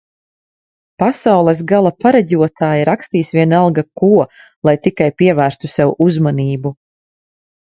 Pasaules 1.01 1.59
gala 1.71 1.91
pareģotāji 2.05 2.87
rakstīs 2.91 3.29
vienalga 3.41 3.85
ko, 4.01 4.11
lai 4.71 4.75
tikai 4.89 5.11
pievērstu 5.21 5.71
sev 5.77 5.95
uzmanību 6.09 6.75